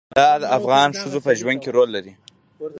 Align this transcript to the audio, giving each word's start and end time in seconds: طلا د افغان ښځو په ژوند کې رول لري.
طلا 0.15 0.29
د 0.41 0.45
افغان 0.57 0.89
ښځو 0.99 1.19
په 1.25 1.31
ژوند 1.39 1.59
کې 1.63 1.69
رول 1.75 1.89
لري. 1.95 2.13